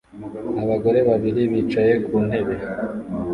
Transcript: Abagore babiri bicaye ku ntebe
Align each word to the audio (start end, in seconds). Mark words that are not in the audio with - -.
Abagore 0.63 0.99
babiri 1.09 1.41
bicaye 1.51 1.93
ku 2.05 2.13
ntebe 2.27 2.55